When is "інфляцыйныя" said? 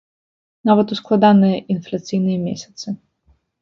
1.77-2.43